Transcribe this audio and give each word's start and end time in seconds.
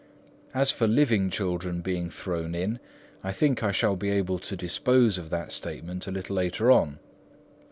As 0.55 0.71
for 0.71 0.87
living 0.87 1.29
children 1.29 1.81
being 1.81 2.09
thrown 2.09 2.55
in, 2.55 2.79
I 3.23 3.31
think 3.31 3.61
I 3.61 3.71
shall 3.71 3.95
be 3.95 4.09
able 4.09 4.39
to 4.39 4.55
dispose 4.57 5.19
of 5.19 5.29
that 5.29 5.51
statement 5.51 6.07
a 6.07 6.11
little 6.11 6.35
later 6.35 6.71
on. 6.71 6.97